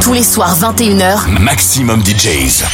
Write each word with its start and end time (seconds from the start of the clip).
Tous 0.00 0.12
les 0.12 0.22
soirs 0.22 0.56
21h, 0.58 1.28
Maximum 1.40 2.02
DJs. 2.02 2.64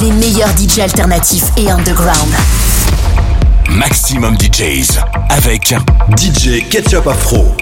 les 0.00 0.10
meilleurs 0.12 0.50
DJ 0.56 0.80
alternatifs 0.80 1.44
et 1.56 1.70
underground. 1.70 2.32
Maximum 3.70 4.36
DJs. 4.38 4.98
Avec 5.30 5.74
DJ 6.16 6.68
Ketchup 6.68 7.06
Afro. 7.06 7.54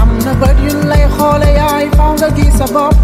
I'm 0.00 0.18
na 0.24 0.32
bët 0.40 0.58
you 0.66 0.74
lay 0.90 1.04
xoole 1.16 1.48
yaay 1.58 1.86
found 1.96 2.18
the 2.18 2.28
gis 2.36 2.54
sa 2.58 2.66
bopp 2.74 2.94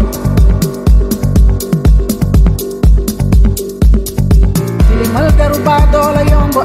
tilimal 4.87 5.27
deru 5.39 5.57
baa 5.67 5.81
doola 5.93 6.21
yomb 6.31 6.55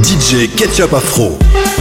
DJ 0.00 0.48
Ketchup 0.56 0.94
Afro. 0.94 1.79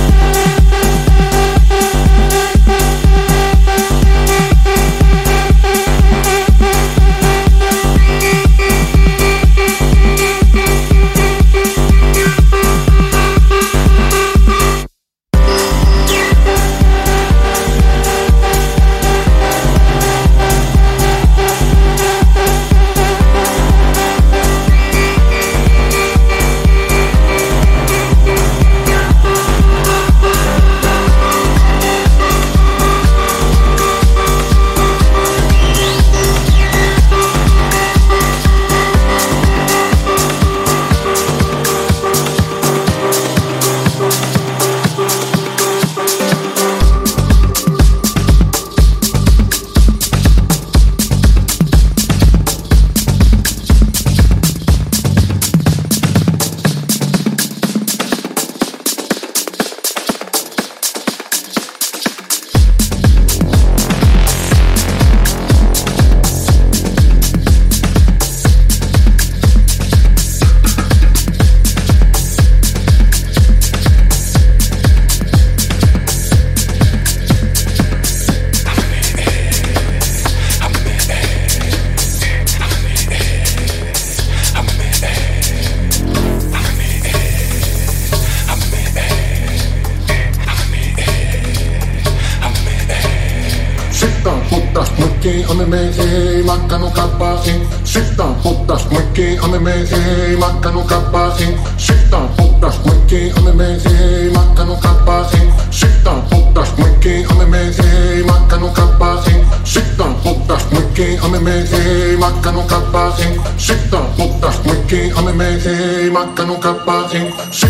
Brasil. 117.09 117.68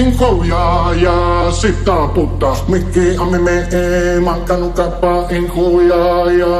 injovia, 0.00 0.94
ya 1.04 1.16
sita 1.52 2.08
puta, 2.14 2.50
mikki 2.68 3.16
ami 3.22 3.38
me 3.38 3.56
e 3.72 4.20
mankanu 4.20 4.70
kappa 4.76 5.26
injovia, 5.30 6.02
ya. 6.40 6.54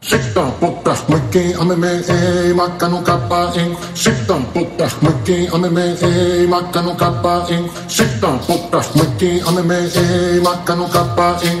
Sita 0.00 0.44
puta, 0.60 0.94
mikki 1.08 1.54
ami 1.60 1.76
me 1.76 1.90
e 2.08 2.52
mankanu 2.54 3.02
kappa 3.02 3.52
in. 3.56 3.76
Sita 3.94 4.36
puta, 4.54 4.86
mikki 5.02 5.48
ami 5.54 5.68
me 5.70 5.84
e 6.08 6.46
mankanu 6.46 6.94
kappa 6.94 7.46
in. 7.50 7.64
Sita 7.88 8.30
puta, 8.46 8.80
mikki 8.94 9.40
ami 9.48 9.62
me 9.62 9.78
e 10.02 10.40
mankanu 10.46 10.86
kappa 10.94 11.28
in. 11.42 11.58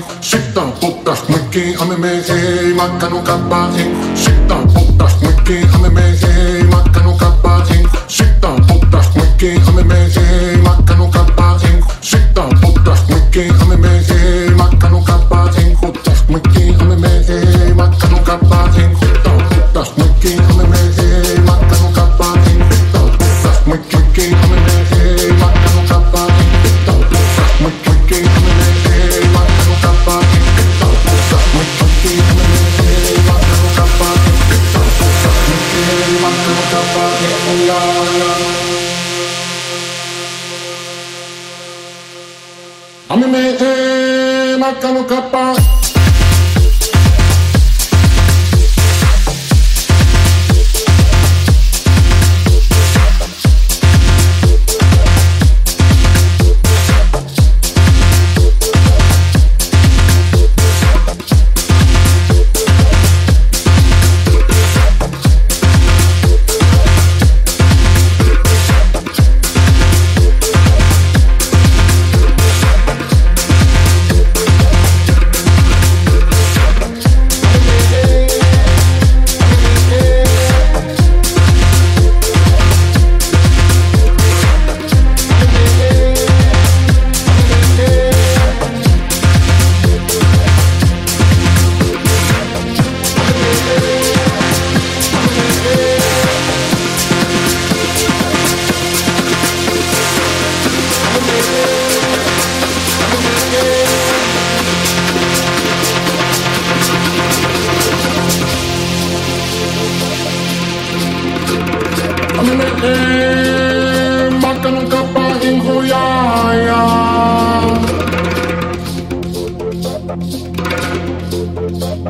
Kita, 0.56 0.72
Buddha, 0.80 1.12
Miki, 1.28 1.76
Ameme, 1.76 2.24
Makano, 2.72 3.20
Kappa, 3.20 3.68
Inc. 3.76 4.15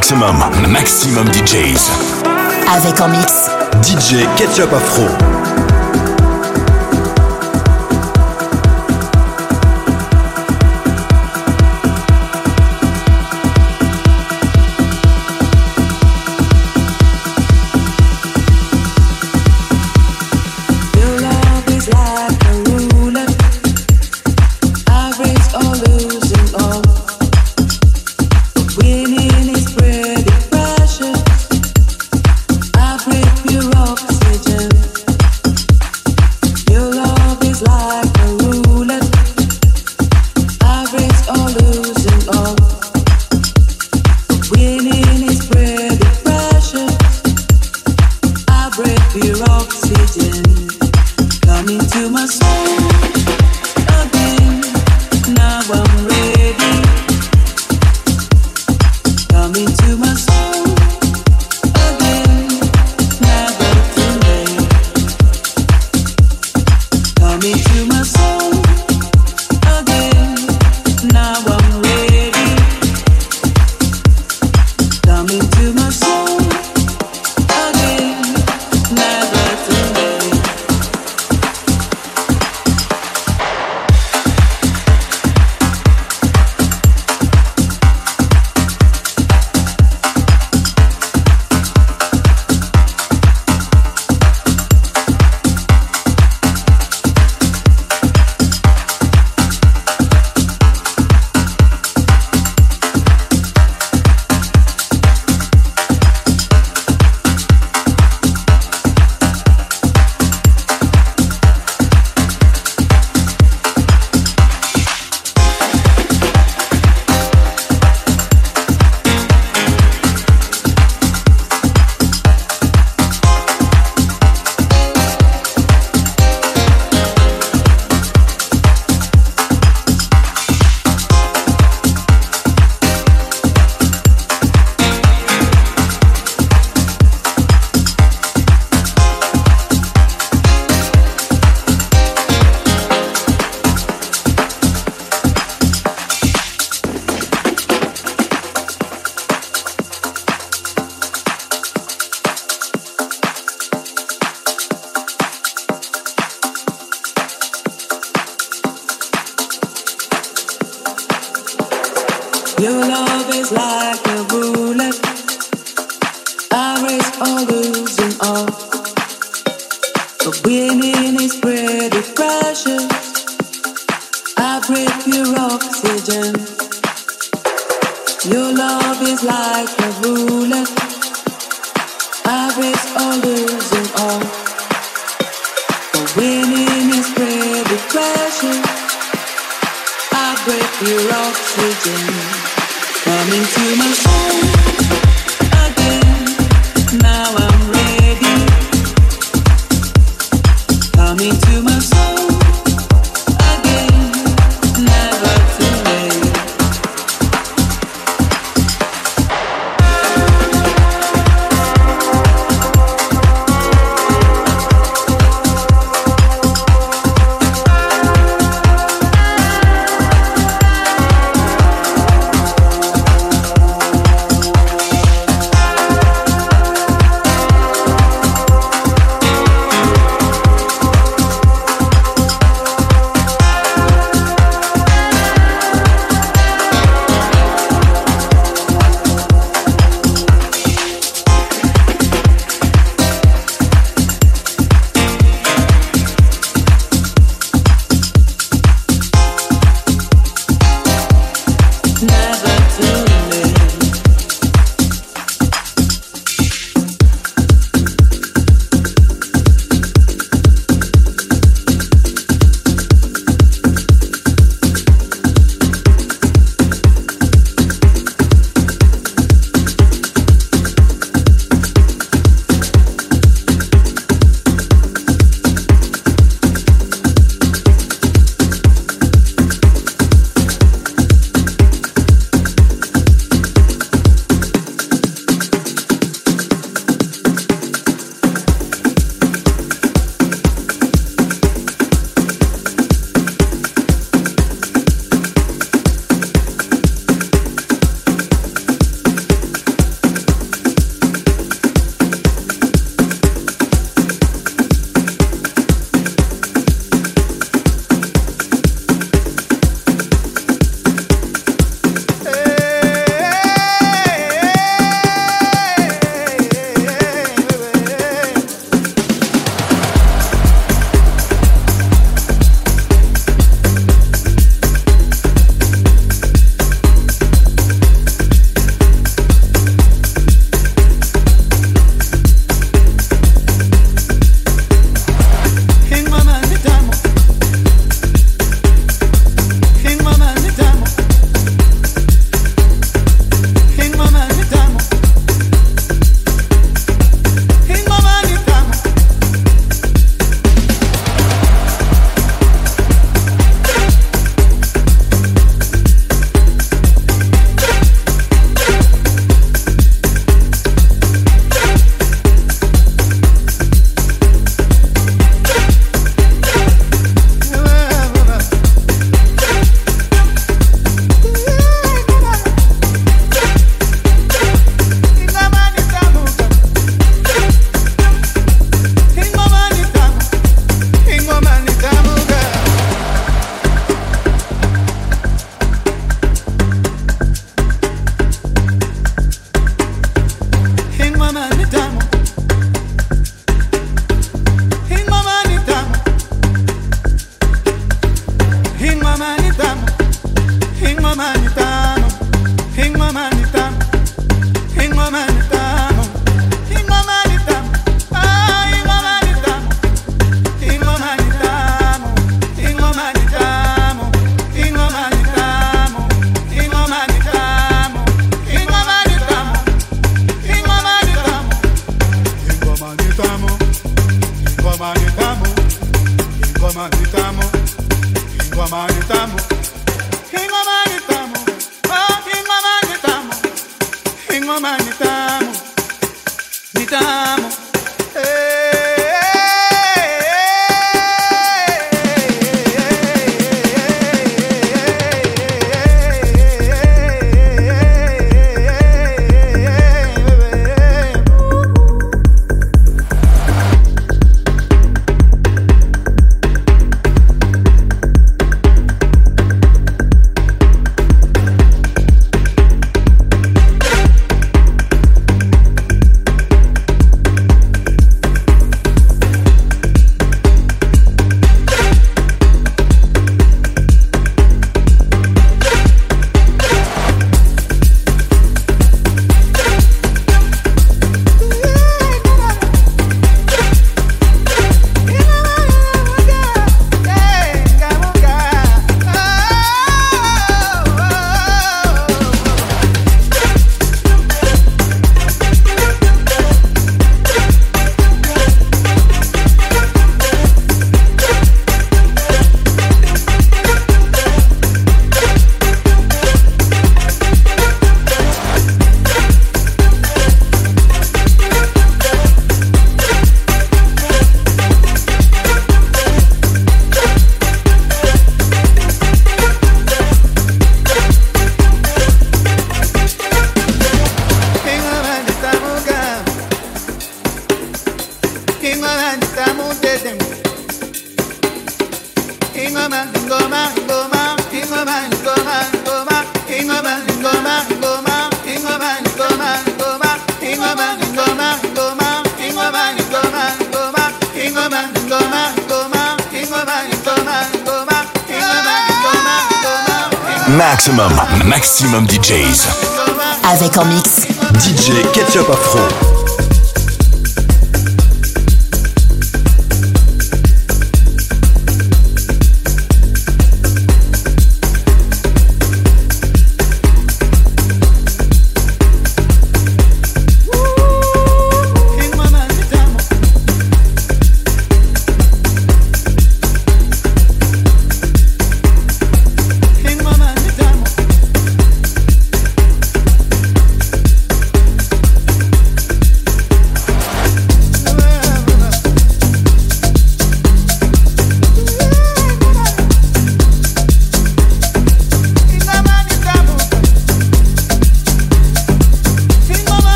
Maximum, 0.00 0.42
maximum 0.68 1.28
DJs. 1.28 1.90
Avec 2.74 2.98
en 3.02 3.08
mix 3.08 3.50
DJ 3.82 4.24
Ketchup 4.38 4.72
Afro. 4.72 5.39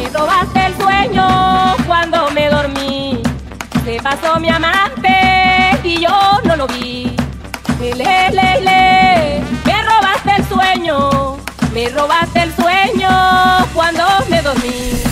Me 0.00 0.08
robaste 0.08 0.66
el 0.66 0.76
sueño 0.76 1.76
cuando 1.86 2.30
me 2.30 2.48
dormí. 2.48 3.22
Se 3.84 4.00
pasó 4.02 4.40
mi 4.40 4.48
amante 4.48 5.78
y 5.84 6.00
yo 6.00 6.40
no 6.44 6.56
lo 6.56 6.66
vi. 6.66 7.14
Le, 7.80 7.94
le, 7.94 8.60
le, 8.60 9.42
me 9.66 9.82
robaste 9.82 10.36
el 10.38 10.44
sueño. 10.46 11.36
Me 11.74 11.90
robaste 11.90 12.42
el 12.44 12.54
sueño 12.54 13.10
cuando 13.74 14.04
me 14.30 14.40
dormí. 14.40 15.09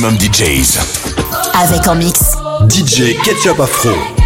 Maximum 0.00 0.18
DJs. 0.18 0.78
Avec 1.54 1.88
en 1.88 1.94
mix. 1.94 2.36
DJ 2.68 3.16
Ketchup 3.24 3.60
Afro. 3.60 4.25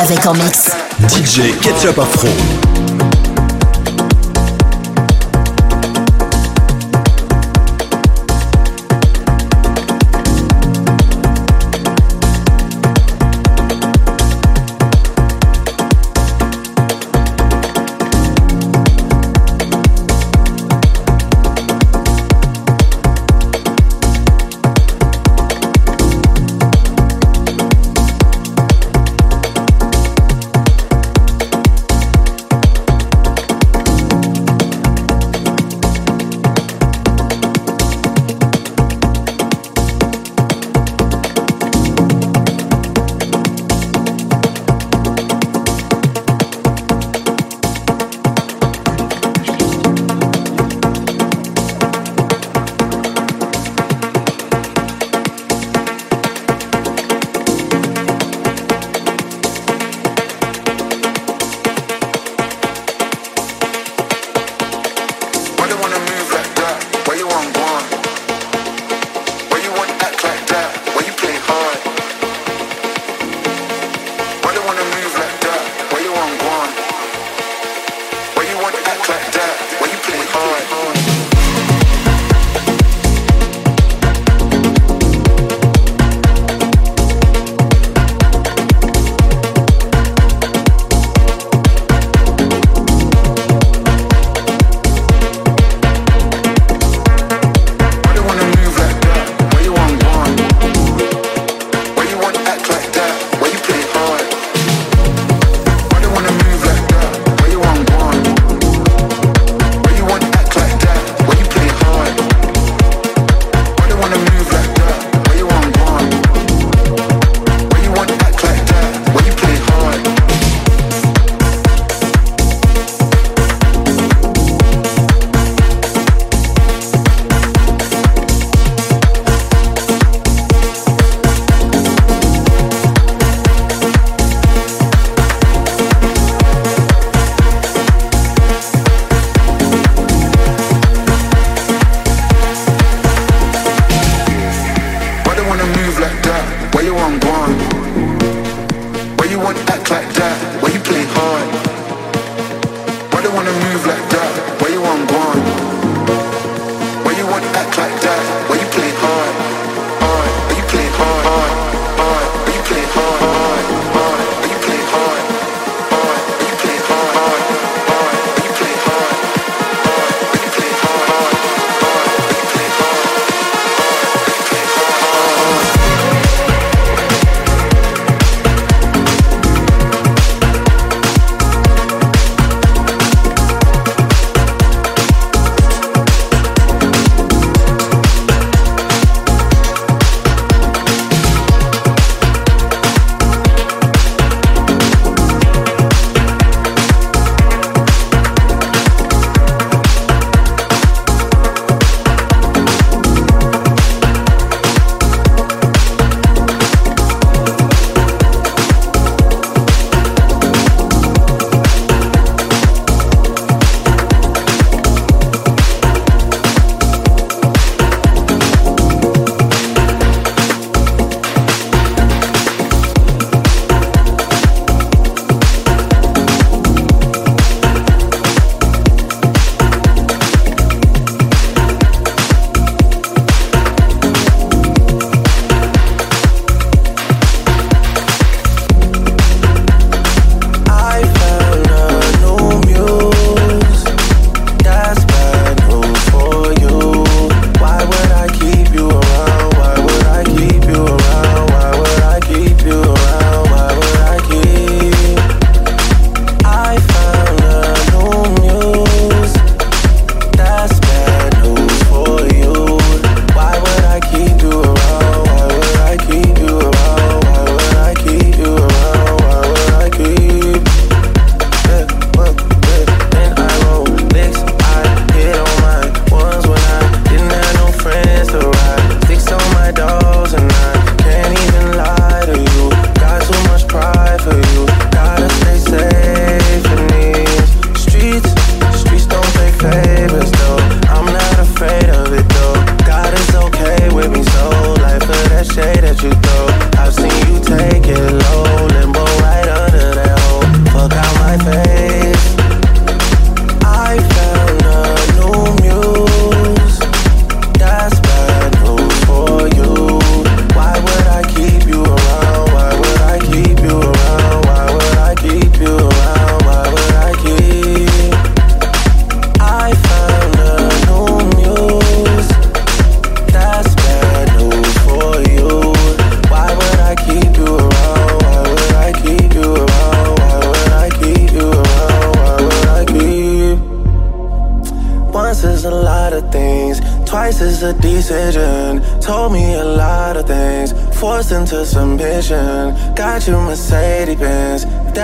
Avec 0.00 0.26
en 0.26 0.32
mix. 0.34 0.70
DJ 1.08 1.56
Ketchup 1.60 1.98
Afro. 1.98 2.28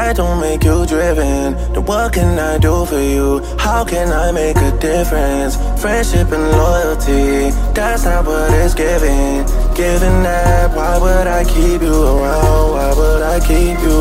That 0.08 0.16
don't 0.16 0.40
make 0.40 0.64
you 0.64 0.86
driven. 0.86 1.52
Then 1.74 1.84
what 1.84 2.14
can 2.14 2.38
I 2.38 2.56
do 2.56 2.86
for 2.86 2.98
you? 2.98 3.44
How 3.58 3.84
can 3.84 4.10
I 4.10 4.32
make 4.32 4.56
a 4.56 4.72
difference? 4.80 5.56
Friendship 5.82 6.32
and 6.32 6.48
loyalty. 6.50 7.50
That's 7.74 8.06
not 8.06 8.24
what 8.24 8.50
it's 8.54 8.72
giving. 8.72 9.44
Giving 9.76 10.22
that, 10.24 10.74
why 10.74 10.96
would 10.96 11.26
I 11.26 11.44
keep 11.44 11.82
you 11.82 11.92
around? 11.92 12.70
Why 12.72 12.88
would 12.96 13.22
I 13.22 13.38
keep 13.40 13.76
you 13.84 13.97